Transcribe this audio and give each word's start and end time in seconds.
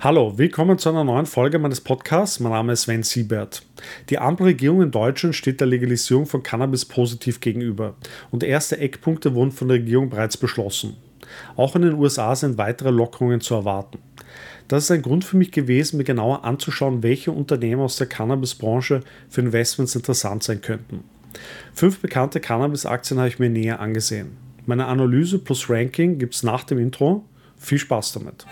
Hallo, 0.00 0.38
willkommen 0.38 0.78
zu 0.78 0.90
einer 0.90 1.02
neuen 1.02 1.26
Folge 1.26 1.58
meines 1.58 1.80
Podcasts. 1.80 2.38
Mein 2.38 2.52
Name 2.52 2.74
ist 2.74 2.82
Sven 2.82 3.02
Siebert. 3.02 3.64
Die 4.10 4.20
Ampelregierung 4.20 4.80
in 4.80 4.92
Deutschland 4.92 5.34
steht 5.34 5.58
der 5.58 5.66
Legalisierung 5.66 6.24
von 6.24 6.44
Cannabis 6.44 6.84
positiv 6.84 7.40
gegenüber 7.40 7.96
und 8.30 8.44
erste 8.44 8.78
Eckpunkte 8.78 9.34
wurden 9.34 9.50
von 9.50 9.66
der 9.66 9.78
Regierung 9.78 10.08
bereits 10.08 10.36
beschlossen. 10.36 10.96
Auch 11.56 11.74
in 11.74 11.82
den 11.82 11.94
USA 11.94 12.36
sind 12.36 12.58
weitere 12.58 12.90
Lockerungen 12.90 13.40
zu 13.40 13.56
erwarten. 13.56 13.98
Das 14.68 14.84
ist 14.84 14.92
ein 14.92 15.02
Grund 15.02 15.24
für 15.24 15.36
mich 15.36 15.50
gewesen, 15.50 15.96
mir 15.96 16.04
genauer 16.04 16.44
anzuschauen, 16.44 17.02
welche 17.02 17.32
Unternehmen 17.32 17.82
aus 17.82 17.96
der 17.96 18.06
Cannabisbranche 18.06 19.00
für 19.28 19.40
Investments 19.40 19.96
interessant 19.96 20.44
sein 20.44 20.60
könnten. 20.60 21.02
Fünf 21.74 21.98
bekannte 21.98 22.38
Cannabis-Aktien 22.38 23.18
habe 23.18 23.30
ich 23.30 23.40
mir 23.40 23.50
näher 23.50 23.80
angesehen. 23.80 24.36
Meine 24.64 24.86
Analyse 24.86 25.40
plus 25.40 25.68
Ranking 25.68 26.20
gibt 26.20 26.36
es 26.36 26.44
nach 26.44 26.62
dem 26.62 26.78
Intro. 26.78 27.24
Viel 27.56 27.78
Spaß 27.78 28.12
damit. 28.12 28.46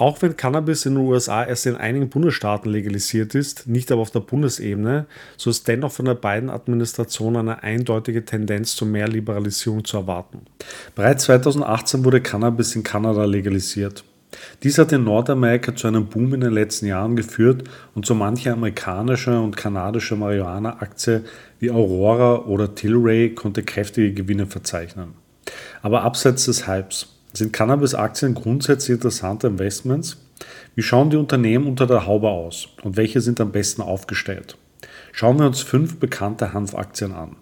Auch 0.00 0.22
wenn 0.22 0.34
Cannabis 0.34 0.86
in 0.86 0.94
den 0.94 1.04
USA 1.04 1.44
erst 1.44 1.66
in 1.66 1.76
einigen 1.76 2.08
Bundesstaaten 2.08 2.72
legalisiert 2.72 3.34
ist, 3.34 3.66
nicht 3.66 3.92
aber 3.92 4.00
auf 4.00 4.10
der 4.10 4.20
Bundesebene, 4.20 5.04
so 5.36 5.50
ist 5.50 5.68
dennoch 5.68 5.92
von 5.92 6.06
der 6.06 6.14
beiden 6.14 6.48
Administrationen 6.48 7.50
eine 7.50 7.62
eindeutige 7.62 8.24
Tendenz 8.24 8.74
zu 8.76 8.86
mehr 8.86 9.08
Liberalisierung 9.08 9.84
zu 9.84 9.98
erwarten. 9.98 10.46
Bereits 10.94 11.24
2018 11.24 12.02
wurde 12.02 12.22
Cannabis 12.22 12.74
in 12.74 12.82
Kanada 12.82 13.26
legalisiert. 13.26 14.02
Dies 14.62 14.78
hat 14.78 14.90
in 14.92 15.04
Nordamerika 15.04 15.76
zu 15.76 15.88
einem 15.88 16.06
Boom 16.06 16.32
in 16.32 16.40
den 16.40 16.54
letzten 16.54 16.86
Jahren 16.86 17.14
geführt 17.14 17.64
und 17.94 18.06
so 18.06 18.14
manche 18.14 18.54
amerikanische 18.54 19.38
und 19.38 19.58
kanadische 19.58 20.16
Marihuana-Aktie 20.16 21.24
wie 21.58 21.70
Aurora 21.70 22.46
oder 22.46 22.74
Tilray 22.74 23.34
konnte 23.34 23.62
kräftige 23.62 24.14
Gewinne 24.14 24.46
verzeichnen. 24.46 25.12
Aber 25.82 26.04
abseits 26.04 26.46
des 26.46 26.66
Hypes. 26.66 27.19
Sind 27.32 27.52
Cannabis-Aktien 27.52 28.34
grundsätzlich 28.34 28.96
interessante 28.96 29.46
Investments? 29.46 30.16
Wie 30.74 30.82
schauen 30.82 31.10
die 31.10 31.16
Unternehmen 31.16 31.66
unter 31.66 31.86
der 31.86 32.06
Haube 32.06 32.28
aus 32.28 32.68
und 32.82 32.96
welche 32.96 33.20
sind 33.20 33.40
am 33.40 33.52
besten 33.52 33.82
aufgestellt? 33.82 34.56
Schauen 35.12 35.38
wir 35.38 35.46
uns 35.46 35.60
fünf 35.60 35.98
bekannte 35.98 36.52
Hanfaktien 36.52 37.12
an. 37.12 37.36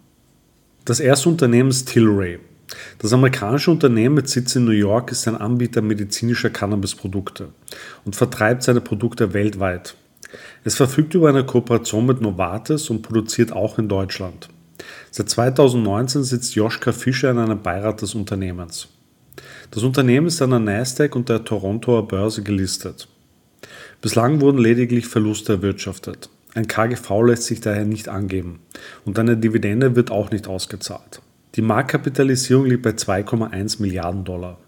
Das 0.84 1.00
erste 1.00 1.28
Unternehmen 1.28 1.70
ist 1.70 1.89
Tilray. 1.89 2.39
Das 2.98 3.12
amerikanische 3.14 3.70
Unternehmen 3.70 4.17
mit 4.17 4.28
Sitz 4.28 4.56
in 4.56 4.67
New 4.67 4.72
York 4.72 5.11
ist 5.11 5.27
ein 5.27 5.36
Anbieter 5.36 5.80
medizinischer 5.80 6.50
Cannabisprodukte 6.50 7.48
und 8.05 8.14
vertreibt 8.14 8.62
seine 8.62 8.83
Produkte 8.83 9.33
weltweit. 9.33 9.97
Es 10.64 10.75
verfügt 10.75 11.14
über 11.14 11.30
eine 11.30 11.45
Kooperation 11.45 12.05
mit 12.05 12.20
Novartis 12.20 12.91
und 12.91 13.00
produziert 13.00 13.52
auch 13.52 13.78
in 13.78 13.89
Deutschland. 13.89 14.50
Seit 15.11 15.30
2019 15.30 16.25
sitzt 16.25 16.55
Joschka 16.55 16.92
Fischer 16.92 17.30
in 17.30 17.39
einem 17.39 17.62
Beirat 17.62 18.02
des 18.02 18.14
Unternehmens. 18.14 18.89
Das 19.70 19.83
Unternehmen 19.83 20.28
ist 20.28 20.41
an 20.41 20.50
der 20.50 20.61
Nasdaq 20.61 21.14
und 21.14 21.28
der 21.28 21.44
Torontoer 21.44 22.08
Börse 22.08 22.42
gelistet. 22.42 23.06
Bislang 24.00 24.41
wurden 24.41 24.58
lediglich 24.58 25.06
Verluste 25.06 25.55
erwirtschaftet. 25.55 26.30
Ein 26.55 26.66
KGV 26.66 27.22
lässt 27.27 27.44
sich 27.44 27.61
daher 27.61 27.84
nicht 27.84 28.08
angeben 28.08 28.61
und 29.05 29.19
eine 29.19 29.36
Dividende 29.36 29.94
wird 29.94 30.11
auch 30.11 30.30
nicht 30.30 30.48
ausgezahlt. 30.48 31.20
Die 31.56 31.62
Marktkapitalisierung 31.62 32.66
liegt 32.66 32.83
bei 32.83 32.91
2,1 32.91 33.83
Milliarden 33.83 34.24
Dollar. 34.24 34.58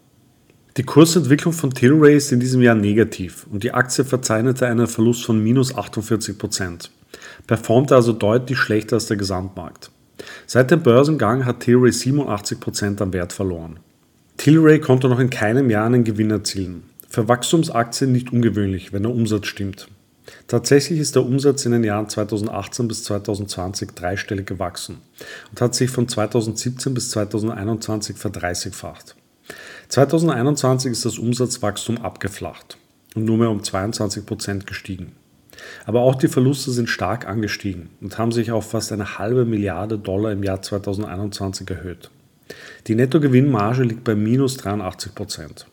Die 0.77 0.83
Kursentwicklung 0.83 1.53
von 1.53 1.71
Tilray 1.71 2.17
ist 2.17 2.33
in 2.33 2.41
diesem 2.41 2.61
Jahr 2.61 2.75
negativ 2.75 3.47
und 3.51 3.65
die 3.65 3.73
Aktie 3.73 4.05
verzeichnete 4.05 4.67
einen 4.67 4.87
Verlust 4.87 5.25
von 5.25 5.43
minus 5.43 5.75
48 5.75 6.37
Prozent, 6.37 6.91
performte 7.47 7.95
also 7.95 8.13
deutlich 8.13 8.59
schlechter 8.59 8.97
als 8.97 9.07
der 9.07 9.17
Gesamtmarkt. 9.17 9.91
Seit 10.47 10.71
dem 10.71 10.83
Börsengang 10.83 11.47
hat 11.47 11.61
Tilray 11.61 11.91
87 11.91 12.61
Prozent 12.61 13.01
am 13.01 13.13
Wert 13.13 13.33
verloren. 13.33 13.81
Tilray 14.41 14.79
konnte 14.79 15.07
noch 15.07 15.19
in 15.19 15.29
keinem 15.29 15.69
Jahr 15.69 15.85
einen 15.85 16.03
Gewinn 16.03 16.31
erzielen. 16.31 16.85
Für 17.11 17.29
Wachstumsaktien 17.29 18.11
nicht 18.11 18.33
ungewöhnlich, 18.33 18.91
wenn 18.91 19.03
der 19.03 19.13
Umsatz 19.13 19.49
stimmt. 19.49 19.89
Tatsächlich 20.47 20.99
ist 20.99 21.15
der 21.15 21.27
Umsatz 21.27 21.67
in 21.67 21.73
den 21.73 21.85
Jahren 21.85 22.09
2018 22.09 22.89
bis 22.89 23.05
2020 23.05 23.91
dreistellig 23.91 24.47
gewachsen 24.47 25.03
und 25.51 25.61
hat 25.61 25.75
sich 25.75 25.91
von 25.91 26.09
2017 26.09 26.95
bis 26.95 27.11
2021 27.11 28.17
verdreißigfacht. 28.17 29.15
2021 29.91 30.93
ist 30.93 31.05
das 31.05 31.19
Umsatzwachstum 31.19 31.99
abgeflacht 31.99 32.79
und 33.15 33.27
nur 33.27 33.37
mehr 33.37 33.51
um 33.51 33.63
22 33.63 34.25
Prozent 34.25 34.67
gestiegen. 34.67 35.13
Aber 35.85 36.01
auch 36.01 36.15
die 36.15 36.29
Verluste 36.29 36.71
sind 36.71 36.89
stark 36.89 37.29
angestiegen 37.29 37.91
und 38.01 38.17
haben 38.17 38.33
sich 38.33 38.53
auf 38.53 38.71
fast 38.71 38.91
eine 38.91 39.19
halbe 39.19 39.45
Milliarde 39.45 39.99
Dollar 39.99 40.33
im 40.33 40.43
Jahr 40.43 40.63
2021 40.63 41.69
erhöht. 41.69 42.11
Die 42.87 42.95
Nettogewinnmarge 42.95 43.83
liegt 43.83 44.05
bei 44.05 44.15
minus 44.15 44.57
83 44.57 45.15
Prozent. 45.15 45.67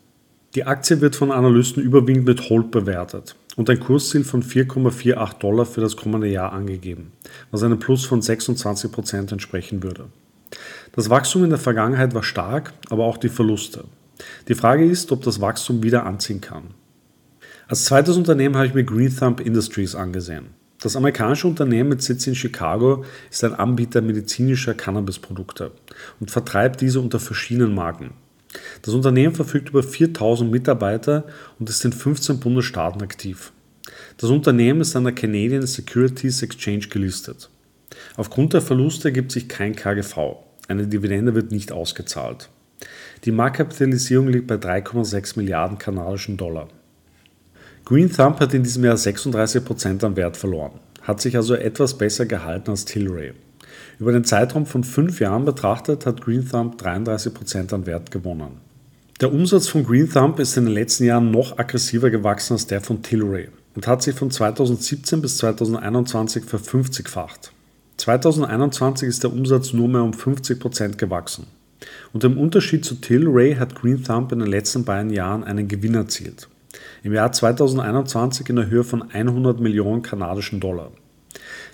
Die 0.56 0.66
Aktie 0.66 1.02
wird 1.02 1.16
von 1.16 1.32
Analysten 1.32 1.84
überwiegend 1.84 2.26
mit 2.26 2.50
Hold 2.50 2.72
bewertet 2.72 3.36
und 3.58 3.70
ein 3.70 3.80
Kursziel 3.80 4.24
von 4.24 4.44
4,48 4.44 5.40
Dollar 5.40 5.66
für 5.66 5.82
das 5.82 5.96
kommende 5.96 6.28
Jahr 6.28 6.54
angegeben, 6.54 7.12
was 7.52 7.64
einem 7.64 7.80
Plus 7.80 8.06
von 8.06 8.22
26 8.22 8.92
Prozent 8.92 9.32
entsprechen 9.32 9.84
würde. 9.84 10.06
Das 10.94 11.10
Wachstum 11.10 11.44
in 11.44 11.50
der 11.50 11.60
Vergangenheit 11.60 12.14
war 12.14 12.24
stark, 12.24 12.74
aber 12.90 13.06
auch 13.06 13.18
die 13.18 13.30
Verluste. 13.30 13.84
Die 14.48 14.56
Frage 14.56 14.86
ist, 14.86 15.12
ob 15.12 15.22
das 15.24 15.42
Wachstum 15.42 15.84
wieder 15.84 16.06
anziehen 16.06 16.42
kann. 16.42 16.74
Als 17.68 17.86
zweites 17.86 18.16
Unternehmen 18.16 18.56
habe 18.56 18.68
ich 18.68 18.74
mir 18.74 18.84
Green 18.84 19.16
Thumb 19.16 19.42
Industries 19.42 19.94
angesehen. 19.94 20.48
Das 20.82 20.96
amerikanische 20.96 21.48
Unternehmen 21.48 21.90
mit 21.90 22.04
Sitz 22.04 22.28
in 22.28 22.36
Chicago 22.36 23.04
ist 23.32 23.44
ein 23.44 23.56
Anbieter 23.56 24.02
medizinischer 24.02 24.76
Cannabisprodukte 24.76 25.72
und 26.20 26.30
vertreibt 26.30 26.82
diese 26.82 27.00
unter 27.00 27.20
verschiedenen 27.20 27.74
Marken. 27.74 28.12
Das 28.84 28.94
Unternehmen 28.94 29.34
verfügt 29.34 29.70
über 29.70 29.82
4000 29.82 30.52
Mitarbeiter 30.52 31.26
und 31.60 31.70
ist 31.70 31.84
in 31.84 31.94
15 31.94 32.40
Bundesstaaten 32.40 33.02
aktiv. 33.02 33.52
Das 34.18 34.30
Unternehmen 34.30 34.82
ist 34.82 34.96
an 34.96 35.06
der 35.06 35.14
Canadian 35.14 35.66
Securities 35.66 36.44
Exchange 36.44 36.88
gelistet. 36.90 37.50
Aufgrund 38.16 38.54
der 38.54 38.62
Verluste 38.62 39.08
ergibt 39.08 39.32
sich 39.32 39.48
kein 39.50 39.76
KGV. 39.76 40.38
Eine 40.68 40.88
Dividende 40.88 41.34
wird 41.34 41.52
nicht 41.52 41.72
ausgezahlt. 41.72 42.50
Die 43.26 43.32
Marktkapitalisierung 43.32 44.28
liegt 44.28 44.48
bei 44.48 44.56
3,6 44.56 45.38
Milliarden 45.38 45.78
kanadischen 45.78 46.38
Dollar. 46.38 46.68
Green 47.88 48.12
Thumb 48.12 48.38
hat 48.42 48.54
in 48.54 48.64
diesem 48.64 48.84
Jahr 48.84 48.98
36% 48.98 50.04
an 50.04 50.18
Wert 50.18 50.36
verloren, 50.36 50.74
hat 51.04 51.22
sich 51.22 51.38
also 51.38 51.56
etwas 51.56 51.98
besser 51.98 52.26
gehalten 52.26 52.72
als 52.72 52.84
Tilray. 52.84 53.32
Über 53.98 54.12
den 54.12 54.26
Zeitraum 54.26 54.66
von 54.66 54.84
fünf 54.84 55.22
Jahren 55.22 55.46
betrachtet 55.46 56.06
hat 56.06 56.20
Green 56.20 56.46
Thumb 56.46 56.82
33% 56.82 57.74
an 57.74 57.86
Wert 57.86 58.12
gewonnen. 58.12 58.58
Der 59.22 59.32
Umsatz 59.32 59.70
von 59.70 59.86
Green 59.86 60.12
Thumb 60.12 60.38
ist 60.40 60.58
in 60.58 60.66
den 60.66 60.74
letzten 60.74 61.06
Jahren 61.06 61.32
noch 61.32 61.58
aggressiver 61.60 62.10
gewachsen 62.10 62.56
als 62.56 62.68
der 62.68 62.82
von 62.82 63.02
Tilray 63.04 63.48
und 63.74 63.88
hat 63.88 64.04
sich 64.04 64.18
von 64.18 64.32
2017 64.32 65.22
bis 65.22 65.38
2021 65.38 66.44
verfünfzigfacht. 66.44 67.54
2021 67.96 69.08
ist 69.08 69.24
der 69.24 69.32
Umsatz 69.32 69.72
nur 69.72 69.88
mehr 69.88 70.04
um 70.04 70.12
50% 70.12 70.98
gewachsen. 70.98 71.48
Und 72.12 72.26
im 72.26 72.38
Unterschied 72.38 72.84
zu 72.84 72.96
Tilray 72.96 73.56
hat 73.56 73.76
Green 73.76 74.04
Thumb 74.04 74.34
in 74.34 74.40
den 74.40 74.50
letzten 74.50 74.84
beiden 74.84 75.14
Jahren 75.14 75.46
einen 75.46 75.70
Gewinn 75.70 75.96
erzielt. 75.96 76.50
Im 77.04 77.14
Jahr 77.14 77.32
2021 77.32 78.50
in 78.50 78.56
der 78.56 78.68
Höhe 78.68 78.84
von 78.84 79.12
100 79.12 79.60
Millionen 79.60 80.02
kanadischen 80.02 80.60
Dollar. 80.60 80.92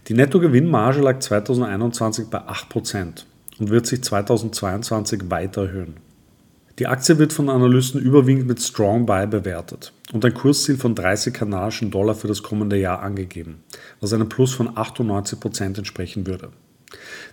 Die 0.08 0.14
Nettogewinnmarge 0.14 1.02
lag 1.02 1.20
2021 1.20 2.28
bei 2.28 2.40
8% 2.40 3.24
und 3.60 3.70
wird 3.70 3.88
sich 3.88 4.04
2022 4.04 5.30
weiter 5.30 5.64
erhöhen. 5.64 5.96
Die 6.80 6.88
Aktie 6.88 7.20
wird 7.20 7.34
von 7.34 7.50
Analysten 7.50 8.02
überwiegend 8.02 8.48
mit 8.48 8.60
Strong 8.60 9.06
Buy 9.06 9.28
bewertet 9.28 9.94
und 10.12 10.26
ein 10.26 10.34
Kursziel 10.34 10.78
von 10.78 10.96
30 10.96 11.32
kanadischen 11.32 11.92
Dollar 11.92 12.16
für 12.16 12.28
das 12.28 12.42
kommende 12.42 12.78
Jahr 12.78 13.04
angegeben, 13.04 13.64
was 14.02 14.12
einem 14.12 14.28
Plus 14.28 14.54
von 14.54 14.70
98% 14.70 15.78
entsprechen 15.78 16.26
würde. 16.26 16.50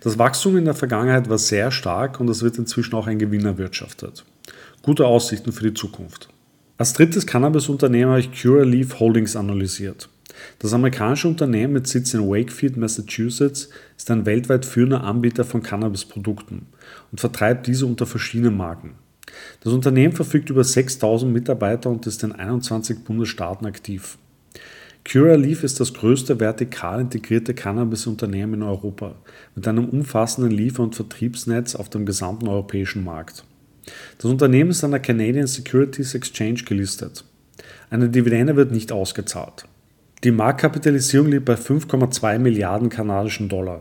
Das 0.02 0.18
Wachstum 0.18 0.58
in 0.58 0.66
der 0.66 0.74
Vergangenheit 0.74 1.30
war 1.30 1.38
sehr 1.38 1.70
stark 1.70 2.20
und 2.20 2.28
es 2.28 2.42
wird 2.42 2.58
inzwischen 2.58 2.94
auch 2.94 3.06
ein 3.06 3.18
Gewinn 3.18 3.46
erwirtschaftet. 3.46 4.24
Gute 4.82 5.06
Aussichten 5.06 5.52
für 5.52 5.64
die 5.64 5.74
Zukunft. 5.74 6.28
Als 6.80 6.94
drittes 6.94 7.26
Cannabis-Unternehmen 7.26 8.10
habe 8.10 8.20
ich 8.20 8.32
Curaleaf 8.32 9.00
Holdings 9.00 9.36
analysiert. 9.36 10.08
Das 10.60 10.72
amerikanische 10.72 11.28
Unternehmen 11.28 11.74
mit 11.74 11.86
Sitz 11.86 12.14
in 12.14 12.26
Wakefield, 12.26 12.78
Massachusetts, 12.78 13.68
ist 13.98 14.10
ein 14.10 14.24
weltweit 14.24 14.64
führender 14.64 15.04
Anbieter 15.04 15.44
von 15.44 15.62
Cannabisprodukten 15.62 16.62
und 17.12 17.20
vertreibt 17.20 17.66
diese 17.66 17.84
unter 17.84 18.06
verschiedenen 18.06 18.56
Marken. 18.56 18.94
Das 19.62 19.74
Unternehmen 19.74 20.14
verfügt 20.14 20.48
über 20.48 20.64
6000 20.64 21.30
Mitarbeiter 21.30 21.90
und 21.90 22.06
ist 22.06 22.22
in 22.22 22.32
21 22.32 23.04
Bundesstaaten 23.04 23.66
aktiv. 23.66 24.16
Curaleaf 25.04 25.64
ist 25.64 25.80
das 25.80 25.92
größte 25.92 26.40
vertikal 26.40 27.02
integrierte 27.02 27.52
Cannabis-Unternehmen 27.52 28.54
in 28.54 28.62
Europa 28.62 29.16
mit 29.54 29.68
einem 29.68 29.86
umfassenden 29.86 30.50
Liefer- 30.50 30.84
und 30.84 30.94
Vertriebsnetz 30.94 31.74
auf 31.74 31.90
dem 31.90 32.06
gesamten 32.06 32.48
europäischen 32.48 33.04
Markt. 33.04 33.44
Das 34.18 34.30
Unternehmen 34.30 34.70
ist 34.70 34.84
an 34.84 34.90
der 34.90 35.00
Canadian 35.00 35.46
Securities 35.46 36.14
Exchange 36.14 36.62
gelistet. 36.64 37.24
Eine 37.90 38.08
Dividende 38.08 38.56
wird 38.56 38.70
nicht 38.70 38.92
ausgezahlt. 38.92 39.64
Die 40.22 40.30
Marktkapitalisierung 40.30 41.28
liegt 41.28 41.46
bei 41.46 41.54
5,2 41.54 42.38
Milliarden 42.38 42.88
kanadischen 42.88 43.48
Dollar. 43.48 43.80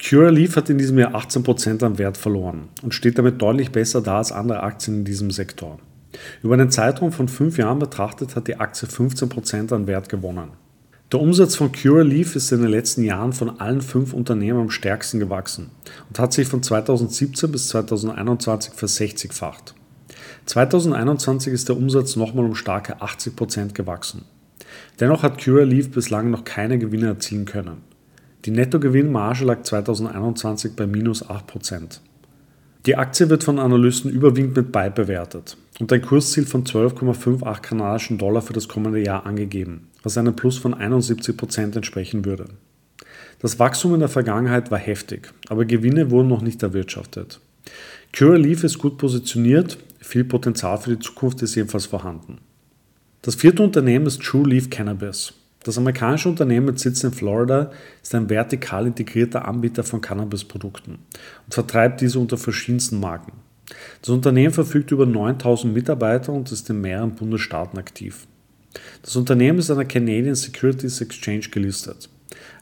Curaleaf 0.00 0.56
hat 0.56 0.70
in 0.70 0.78
diesem 0.78 0.98
Jahr 0.98 1.14
18% 1.14 1.84
an 1.84 1.98
Wert 1.98 2.16
verloren 2.16 2.68
und 2.82 2.94
steht 2.94 3.18
damit 3.18 3.40
deutlich 3.40 3.72
besser 3.72 4.00
da 4.00 4.18
als 4.18 4.32
andere 4.32 4.62
Aktien 4.62 4.98
in 4.98 5.04
diesem 5.04 5.30
Sektor. 5.30 5.78
Über 6.42 6.54
einen 6.54 6.70
Zeitraum 6.70 7.12
von 7.12 7.28
fünf 7.28 7.58
Jahren 7.58 7.78
betrachtet 7.78 8.36
hat 8.36 8.48
die 8.48 8.56
Aktie 8.56 8.88
15% 8.88 9.72
an 9.74 9.86
Wert 9.86 10.08
gewonnen. 10.08 10.50
Der 11.14 11.20
Umsatz 11.20 11.54
von 11.54 11.70
Curaleaf 11.70 12.34
ist 12.34 12.50
in 12.50 12.62
den 12.62 12.72
letzten 12.72 13.04
Jahren 13.04 13.32
von 13.32 13.60
allen 13.60 13.82
fünf 13.82 14.12
Unternehmen 14.12 14.58
am 14.58 14.70
stärksten 14.70 15.20
gewachsen 15.20 15.70
und 16.08 16.18
hat 16.18 16.32
sich 16.32 16.48
von 16.48 16.60
2017 16.60 17.52
bis 17.52 17.68
2021 17.68 18.74
versechzigfacht. 18.74 19.76
2021 20.46 21.52
ist 21.52 21.68
der 21.68 21.76
Umsatz 21.76 22.16
nochmal 22.16 22.46
um 22.46 22.56
starke 22.56 23.00
80% 23.00 23.74
gewachsen. 23.74 24.24
Dennoch 24.98 25.22
hat 25.22 25.40
Curaleaf 25.40 25.92
bislang 25.92 26.32
noch 26.32 26.42
keine 26.42 26.80
Gewinne 26.80 27.06
erzielen 27.06 27.44
können. 27.44 27.82
Die 28.44 28.50
Nettogewinnmarge 28.50 29.44
lag 29.44 29.62
2021 29.62 30.74
bei 30.74 30.88
minus 30.88 31.24
8%. 31.24 32.00
Die 32.86 32.96
Aktie 32.96 33.30
wird 33.30 33.44
von 33.44 33.60
Analysten 33.60 34.10
überwiegend 34.10 34.56
mit 34.56 34.72
Buy 34.72 34.90
bewertet 34.90 35.58
und 35.78 35.92
ein 35.92 36.02
Kursziel 36.02 36.44
von 36.44 36.64
12,58 36.64 37.60
kanadischen 37.60 38.18
Dollar 38.18 38.42
für 38.42 38.52
das 38.52 38.66
kommende 38.66 39.00
Jahr 39.00 39.26
angegeben, 39.26 39.86
was 40.04 40.16
einem 40.16 40.36
Plus 40.36 40.58
von 40.58 40.74
71% 40.74 41.74
entsprechen 41.74 42.24
würde. 42.24 42.44
Das 43.40 43.58
Wachstum 43.58 43.94
in 43.94 44.00
der 44.00 44.08
Vergangenheit 44.08 44.70
war 44.70 44.78
heftig, 44.78 45.32
aber 45.48 45.64
Gewinne 45.64 46.10
wurden 46.10 46.28
noch 46.28 46.42
nicht 46.42 46.62
erwirtschaftet. 46.62 47.40
Curaleaf 48.16 48.62
ist 48.62 48.78
gut 48.78 48.96
positioniert, 48.98 49.76
viel 49.98 50.24
Potenzial 50.24 50.78
für 50.78 50.90
die 50.90 50.98
Zukunft 51.00 51.42
ist 51.42 51.56
jedenfalls 51.56 51.86
vorhanden. 51.86 52.38
Das 53.22 53.34
vierte 53.34 53.62
Unternehmen 53.62 54.06
ist 54.06 54.22
True 54.22 54.48
Leaf 54.48 54.70
Cannabis. 54.70 55.32
Das 55.64 55.78
amerikanische 55.78 56.28
Unternehmen 56.28 56.66
mit 56.66 56.78
Sitz 56.78 57.02
in 57.04 57.12
Florida 57.12 57.70
ist 58.02 58.14
ein 58.14 58.28
vertikal 58.28 58.86
integrierter 58.86 59.48
Anbieter 59.48 59.82
von 59.82 60.02
Cannabisprodukten 60.02 60.98
und 61.46 61.54
vertreibt 61.54 62.02
diese 62.02 62.18
unter 62.18 62.36
verschiedensten 62.36 63.00
Marken. 63.00 63.32
Das 64.02 64.10
Unternehmen 64.10 64.52
verfügt 64.52 64.90
über 64.90 65.06
9000 65.06 65.72
Mitarbeiter 65.72 66.34
und 66.34 66.52
ist 66.52 66.68
in 66.68 66.82
mehreren 66.82 67.14
Bundesstaaten 67.14 67.78
aktiv. 67.78 68.26
Das 69.02 69.16
Unternehmen 69.16 69.58
ist 69.58 69.70
an 69.70 69.78
der 69.78 69.86
Canadian 69.86 70.34
Securities 70.34 71.00
Exchange 71.00 71.48
gelistet. 71.50 72.08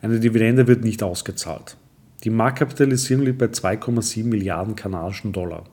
Eine 0.00 0.20
Dividende 0.20 0.66
wird 0.66 0.84
nicht 0.84 1.02
ausgezahlt. 1.02 1.76
Die 2.24 2.30
Marktkapitalisierung 2.30 3.24
liegt 3.24 3.38
bei 3.38 3.46
2,7 3.46 4.24
Milliarden 4.24 4.76
kanadischen 4.76 5.32
Dollar. 5.32 5.64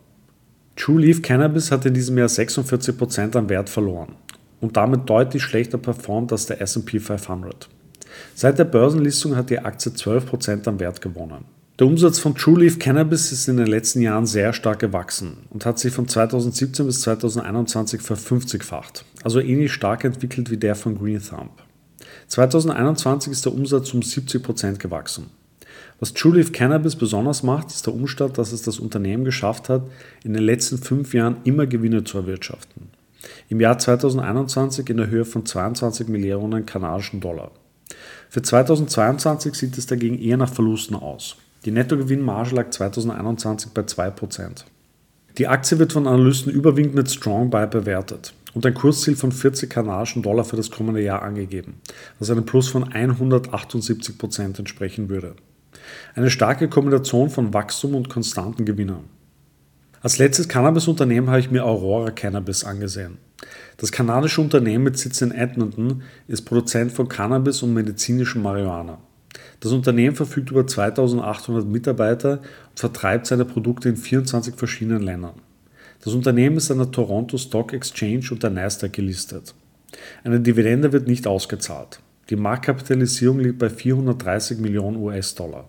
True 0.75 1.01
Leaf 1.01 1.21
Cannabis 1.21 1.71
hat 1.71 1.85
in 1.85 1.93
diesem 1.93 2.17
Jahr 2.17 2.27
46% 2.27 3.35
an 3.35 3.49
Wert 3.49 3.69
verloren 3.69 4.15
und 4.61 4.77
damit 4.77 5.09
deutlich 5.09 5.43
schlechter 5.43 5.77
performt 5.77 6.31
als 6.31 6.45
der 6.45 6.61
SP 6.63 6.99
500. 6.99 7.69
Seit 8.33 8.57
der 8.59 8.65
Börsenlistung 8.65 9.35
hat 9.35 9.49
die 9.49 9.59
Aktie 9.59 9.91
12% 9.91 10.67
an 10.67 10.79
Wert 10.79 11.01
gewonnen. 11.01 11.45
Der 11.79 11.87
Umsatz 11.87 12.19
von 12.19 12.35
TrueLeaf 12.35 12.77
Cannabis 12.77 13.31
ist 13.31 13.47
in 13.47 13.55
den 13.55 13.67
letzten 13.67 14.01
Jahren 14.01 14.25
sehr 14.25 14.51
stark 14.51 14.79
gewachsen 14.79 15.37
und 15.49 15.65
hat 15.65 15.79
sich 15.79 15.93
von 15.93 16.09
2017 16.09 16.85
bis 16.85 16.99
2021 16.99 18.01
verfünfzigfacht, 18.01 19.05
also 19.23 19.39
ähnlich 19.39 19.71
stark 19.71 20.03
entwickelt 20.03 20.51
wie 20.51 20.57
der 20.57 20.75
von 20.75 20.97
Green 20.97 21.21
Thumb. 21.21 21.51
2021 22.27 23.31
ist 23.31 23.45
der 23.45 23.53
Umsatz 23.53 23.93
um 23.93 24.01
70% 24.01 24.77
gewachsen. 24.77 25.27
Was 26.01 26.13
TrueLeaf 26.13 26.51
Cannabis 26.51 26.97
besonders 26.97 27.43
macht, 27.43 27.69
ist 27.69 27.87
der 27.87 27.93
Umstand, 27.93 28.37
dass 28.37 28.51
es 28.51 28.61
das 28.61 28.79
Unternehmen 28.79 29.23
geschafft 29.23 29.69
hat, 29.69 29.83
in 30.25 30.33
den 30.33 30.43
letzten 30.43 30.79
fünf 30.79 31.13
Jahren 31.13 31.37
immer 31.45 31.65
Gewinne 31.65 32.03
zu 32.03 32.17
erwirtschaften. 32.17 32.89
Im 33.47 33.61
Jahr 33.61 33.79
2021 33.79 34.89
in 34.89 34.97
der 34.97 35.07
Höhe 35.07 35.23
von 35.23 35.45
22 35.45 36.09
Millionen 36.09 36.65
kanadischen 36.65 37.21
Dollar. 37.21 37.51
Für 38.27 38.41
2022 38.41 39.55
sieht 39.55 39.77
es 39.77 39.85
dagegen 39.85 40.19
eher 40.19 40.35
nach 40.35 40.53
Verlusten 40.53 40.97
aus. 40.97 41.37
Die 41.65 41.71
Nettogewinnmarge 41.71 42.55
lag 42.55 42.69
2021 42.69 43.71
bei 43.73 43.81
2%. 43.81 44.63
Die 45.37 45.47
Aktie 45.47 45.77
wird 45.77 45.91
von 45.91 46.07
Analysten 46.07 46.51
überwiegend 46.51 46.95
mit 46.95 47.11
Strong 47.11 47.49
Buy 47.49 47.67
bewertet 47.67 48.33
und 48.53 48.65
ein 48.65 48.73
Kursziel 48.73 49.15
von 49.15 49.31
40 49.31 49.69
kanadischen 49.69 50.21
Dollar 50.21 50.45
für 50.45 50.55
das 50.55 50.71
kommende 50.71 51.01
Jahr 51.01 51.21
angegeben, 51.21 51.81
was 52.17 52.29
einem 52.29 52.45
Plus 52.45 52.69
von 52.69 52.85
178% 52.85 54.57
entsprechen 54.57 55.09
würde. 55.09 55.35
Eine 56.15 56.29
starke 56.29 56.69
Kombination 56.69 57.29
von 57.29 57.53
Wachstum 57.53 57.95
und 57.95 58.09
konstanten 58.09 58.65
Gewinnern. 58.65 59.05
Als 60.01 60.17
letztes 60.17 60.47
Cannabis-Unternehmen 60.47 61.29
habe 61.29 61.41
ich 61.41 61.51
mir 61.51 61.65
Aurora 61.65 62.11
Cannabis 62.11 62.63
angesehen. 62.63 63.17
Das 63.77 63.91
kanadische 63.91 64.39
Unternehmen 64.39 64.85
mit 64.85 64.97
Sitz 64.97 65.21
in 65.21 65.31
Edmonton 65.31 66.03
ist 66.27 66.43
Produzent 66.43 66.93
von 66.93 67.09
Cannabis 67.09 67.63
und 67.63 67.73
medizinischem 67.73 68.41
Marihuana. 68.41 68.99
Das 69.59 69.71
Unternehmen 69.71 70.15
verfügt 70.15 70.51
über 70.51 70.65
2800 70.65 71.65
Mitarbeiter 71.65 72.39
und 72.69 72.79
vertreibt 72.79 73.27
seine 73.27 73.45
Produkte 73.45 73.89
in 73.89 73.97
24 73.97 74.55
verschiedenen 74.55 75.03
Ländern. 75.03 75.41
Das 76.03 76.13
Unternehmen 76.13 76.57
ist 76.57 76.71
an 76.71 76.77
der 76.77 76.91
Toronto 76.91 77.37
Stock 77.37 77.73
Exchange 77.73 78.27
und 78.31 78.41
der 78.41 78.51
Nasdaq 78.51 78.93
gelistet. 78.93 79.53
Eine 80.23 80.39
Dividende 80.39 80.93
wird 80.93 81.07
nicht 81.07 81.27
ausgezahlt. 81.27 81.99
Die 82.29 82.37
Marktkapitalisierung 82.37 83.39
liegt 83.39 83.59
bei 83.59 83.69
430 83.69 84.59
Millionen 84.59 84.97
US-Dollar. 84.97 85.67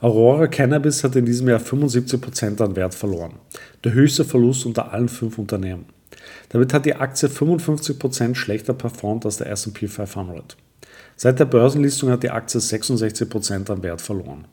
Aurora 0.00 0.46
Cannabis 0.46 1.04
hat 1.04 1.16
in 1.16 1.26
diesem 1.26 1.48
Jahr 1.48 1.60
75% 1.60 2.62
an 2.62 2.76
Wert 2.76 2.94
verloren, 2.94 3.34
der 3.84 3.92
höchste 3.92 4.24
Verlust 4.24 4.64
unter 4.64 4.92
allen 4.92 5.08
fünf 5.08 5.38
Unternehmen. 5.38 5.86
Damit 6.48 6.72
hat 6.72 6.86
die 6.86 6.94
Aktie 6.94 7.28
55% 7.28 8.34
schlechter 8.34 8.74
performt 8.74 9.24
als 9.24 9.38
der 9.38 9.50
SP 9.50 9.86
500. 9.86 10.56
Seit 11.16 11.40
der 11.40 11.46
Börsenlistung 11.46 12.10
hat 12.10 12.22
die 12.22 12.30
Aktie 12.30 12.60
66% 12.60 13.70
an 13.70 13.82
Wert 13.82 14.00
verloren. 14.00 14.46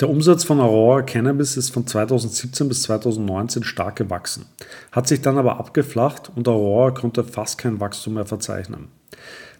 Der 0.00 0.08
Umsatz 0.08 0.44
von 0.44 0.60
Aurora 0.60 1.02
Cannabis 1.02 1.58
ist 1.58 1.70
von 1.70 1.86
2017 1.86 2.68
bis 2.68 2.82
2019 2.84 3.64
stark 3.64 3.96
gewachsen, 3.96 4.46
hat 4.92 5.06
sich 5.06 5.20
dann 5.20 5.36
aber 5.36 5.58
abgeflacht 5.58 6.30
und 6.34 6.48
Aurora 6.48 6.90
konnte 6.90 7.22
fast 7.22 7.58
kein 7.58 7.80
Wachstum 7.80 8.14
mehr 8.14 8.24
verzeichnen. 8.24 8.88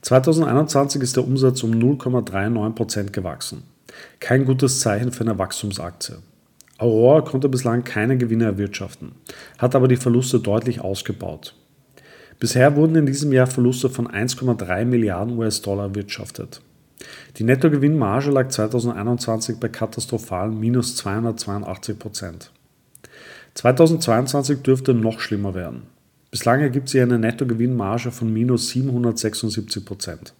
2021 0.01 1.03
ist 1.03 1.17
der 1.17 1.25
Umsatz 1.25 1.63
um 1.63 1.73
0,39% 1.73 3.11
gewachsen. 3.11 3.65
Kein 4.19 4.47
gutes 4.47 4.81
Zeichen 4.81 5.13
für 5.13 5.25
eine 5.25 5.39
Wachstumsaktie. 5.39 6.17
Aurora 6.79 7.21
konnte 7.21 7.51
bislang 7.51 7.85
keine 7.85 8.17
Gewinne 8.17 8.45
erwirtschaften, 8.45 9.13
hat 9.59 9.75
aber 9.75 9.89
die 9.89 9.97
Verluste 9.97 10.41
deutlich 10.41 10.81
ausgebaut. 10.81 11.55
Bisher 12.41 12.75
wurden 12.75 12.97
in 12.97 13.05
diesem 13.05 13.33
Jahr 13.33 13.47
Verluste 13.47 13.91
von 13.91 14.09
1,3 14.09 14.87
Milliarden 14.87 15.37
US-Dollar 15.37 15.85
erwirtschaftet. 15.85 16.63
Die 17.37 17.45
Nettogewinnmarge 17.45 18.31
lag 18.31 18.49
2021 18.49 19.59
bei 19.59 19.69
katastrophalen 19.69 20.59
minus 20.59 20.97
282 20.97 21.99
Prozent. 21.99 22.51
2022 23.55 24.63
dürfte 24.63 24.95
noch 24.95 25.21
schlimmer 25.21 25.55
werden. 25.55 25.83
Bislang 26.31 26.61
ergibt 26.61 26.89
sie 26.89 27.01
eine 27.01 27.19
Nettogewinnmarge 27.19 28.11
von 28.11 28.33
minus 28.33 28.71
776 28.71 29.85
Prozent. 29.85 30.33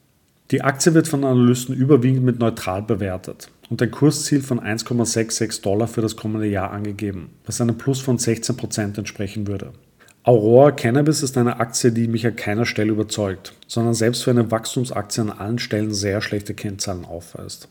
Die 0.53 0.63
Aktie 0.63 0.95
wird 0.95 1.07
von 1.07 1.23
Analysten 1.23 1.75
überwiegend 1.75 2.25
mit 2.25 2.39
neutral 2.39 2.83
bewertet 2.83 3.51
und 3.69 3.83
ein 3.83 3.91
Kursziel 3.91 4.41
von 4.41 4.59
1,66 4.59 5.63
Dollar 5.63 5.87
für 5.87 6.01
das 6.01 6.17
kommende 6.17 6.49
Jahr 6.49 6.71
angegeben, 6.71 7.31
was 7.45 7.61
einem 7.61 7.77
Plus 7.77 8.01
von 8.01 8.17
16 8.17 8.57
Prozent 8.57 8.97
entsprechen 8.97 9.47
würde. 9.47 9.73
Aurora 10.23 10.71
Cannabis 10.73 11.23
ist 11.23 11.39
eine 11.39 11.61
Aktie, 11.61 11.93
die 11.93 12.07
mich 12.07 12.27
an 12.27 12.37
keiner 12.37 12.67
Stelle 12.67 12.93
überzeugt, 12.93 13.55
sondern 13.67 13.95
selbst 13.95 14.23
für 14.23 14.31
eine 14.31 14.51
Wachstumsaktie 14.51 15.23
an 15.23 15.31
allen 15.31 15.59
Stellen 15.59 15.95
sehr 15.95 16.21
schlechte 16.21 16.53
Kennzahlen 16.53 17.07
aufweist. 17.07 17.69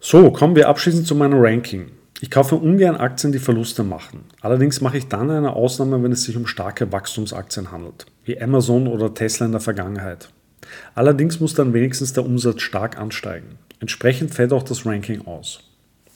So, 0.00 0.30
kommen 0.30 0.56
wir 0.56 0.70
abschließend 0.70 1.06
zu 1.06 1.14
meinem 1.14 1.38
Ranking. 1.38 1.90
Ich 2.22 2.30
kaufe 2.30 2.54
ungern 2.54 2.96
Aktien, 2.96 3.32
die 3.32 3.38
Verluste 3.38 3.84
machen. 3.84 4.24
Allerdings 4.40 4.80
mache 4.80 4.96
ich 4.96 5.08
dann 5.08 5.30
eine 5.30 5.52
Ausnahme, 5.52 6.02
wenn 6.02 6.12
es 6.12 6.24
sich 6.24 6.36
um 6.36 6.46
starke 6.46 6.90
Wachstumsaktien 6.90 7.70
handelt, 7.70 8.06
wie 8.24 8.40
Amazon 8.40 8.86
oder 8.86 9.12
Tesla 9.12 9.44
in 9.44 9.52
der 9.52 9.60
Vergangenheit. 9.60 10.30
Allerdings 10.94 11.38
muss 11.38 11.52
dann 11.52 11.74
wenigstens 11.74 12.14
der 12.14 12.24
Umsatz 12.24 12.62
stark 12.62 12.96
ansteigen. 12.96 13.58
Entsprechend 13.78 14.32
fällt 14.32 14.54
auch 14.54 14.62
das 14.62 14.86
Ranking 14.86 15.26
aus. 15.26 15.60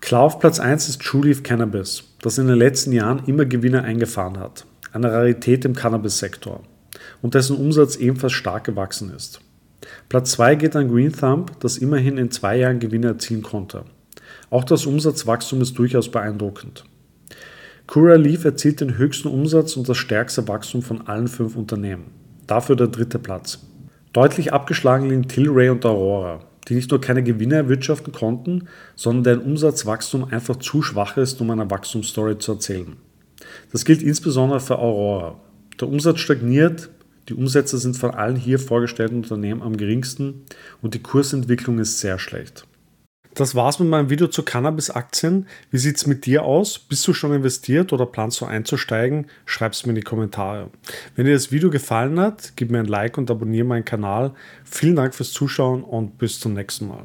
Klar 0.01 0.23
auf 0.23 0.39
Platz 0.39 0.61
1 0.61 0.89
ist 0.89 1.03
TrueLeaf 1.03 1.43
Cannabis, 1.43 2.05
das 2.23 2.39
in 2.39 2.47
den 2.47 2.57
letzten 2.57 2.93
Jahren 2.93 3.23
immer 3.27 3.45
Gewinne 3.45 3.83
eingefahren 3.83 4.39
hat. 4.39 4.65
Eine 4.93 5.13
Rarität 5.13 5.65
im 5.65 5.75
Cannabis-Sektor 5.75 6.63
und 7.23 7.35
dessen 7.35 7.57
Umsatz 7.57 7.97
ebenfalls 7.97 8.33
stark 8.33 8.65
gewachsen 8.65 9.13
ist. 9.15 9.41
Platz 10.09 10.33
2 10.33 10.55
geht 10.57 10.77
an 10.77 10.89
Green 10.89 11.13
Thumb, 11.13 11.59
das 11.61 11.79
immerhin 11.79 12.19
in 12.19 12.31
zwei 12.31 12.57
Jahren 12.57 12.81
Gewinne 12.81 13.09
erzielen 13.09 13.43
konnte. 13.43 13.85
Auch 14.51 14.65
das 14.65 14.87
Umsatzwachstum 14.87 15.61
ist 15.61 15.79
durchaus 15.79 16.11
beeindruckend. 16.11 16.85
Cura 17.87 18.17
Leaf 18.17 18.45
erzielt 18.45 18.81
den 18.81 18.99
höchsten 18.99 19.29
Umsatz 19.29 19.77
und 19.77 19.89
das 19.89 19.97
stärkste 19.97 20.49
Wachstum 20.49 20.83
von 20.83 21.07
allen 21.07 21.29
fünf 21.29 21.57
Unternehmen. 21.57 22.11
Dafür 22.47 22.75
der 22.75 22.89
dritte 22.89 23.19
Platz. 23.19 23.61
Deutlich 24.13 24.53
abgeschlagen 24.53 25.09
liegen 25.09 25.29
Tilray 25.29 25.69
und 25.69 25.85
Aurora, 25.85 26.41
die 26.69 26.75
nicht 26.75 26.91
nur 26.91 27.01
keine 27.01 27.23
Gewinne 27.23 27.57
erwirtschaften 27.57 28.13
konnten, 28.13 28.69
sondern 28.97 29.25
deren 29.25 29.53
Umsatzwachstum 29.53 30.25
einfach 30.25 30.57
zu 30.57 30.83
schwach 30.83 31.17
ist, 31.17 31.41
um 31.41 31.51
eine 31.51 31.71
Wachstumsstory 31.71 32.39
zu 32.39 32.53
erzählen. 32.53 32.97
Das 33.73 33.85
gilt 33.85 34.03
insbesondere 34.03 34.61
für 34.61 34.79
Aurora. 34.79 35.41
Der 35.81 35.89
Umsatz 35.89 36.21
stagniert, 36.21 36.91
die 37.29 37.35
Umsätze 37.35 37.79
sind 37.79 37.97
von 37.97 38.13
allen 38.13 38.37
hier 38.37 38.59
vorgestellten 38.59 39.17
Unternehmen 39.17 39.63
am 39.63 39.77
geringsten 39.77 40.45
und 40.81 40.95
die 40.95 41.03
Kursentwicklung 41.03 41.79
ist 41.79 41.99
sehr 42.01 42.19
schlecht. 42.19 42.67
Das 43.37 43.55
war's 43.55 43.79
mit 43.79 43.91
meinem 43.91 44.09
Video 44.09 44.29
zu 44.29 44.43
Cannabis-Aktien. 44.43 45.47
Wie 45.71 45.77
sieht's 45.77 46.07
mit 46.07 46.25
dir 46.25 46.45
aus? 46.45 46.79
Bist 46.79 47.07
du 47.07 47.13
schon 47.13 47.35
investiert 47.35 47.93
oder 47.93 48.07
planst 48.07 48.41
du 48.41 48.47
einzusteigen? 48.47 49.27
Schreib's 49.45 49.85
mir 49.85 49.91
in 49.91 49.97
die 49.97 50.03
Kommentare. 50.03 50.71
Wenn 51.17 51.27
dir 51.27 51.35
das 51.35 51.53
Video 51.53 51.69
gefallen 51.69 52.19
hat, 52.19 52.55
gib 52.57 52.71
mir 52.71 52.79
ein 52.79 52.87
Like 52.87 53.19
und 53.19 53.31
abonniere 53.31 53.67
meinen 53.67 53.85
Kanal. 53.85 54.33
Vielen 54.65 54.97
Dank 54.97 55.15
fürs 55.15 55.33
Zuschauen 55.33 55.85
und 55.85 56.17
bis 56.17 56.41
zum 56.41 56.55
nächsten 56.55 56.89
Mal. 56.89 57.05